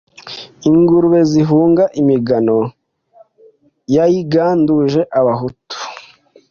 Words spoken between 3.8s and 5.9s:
Yayiganduje abahutu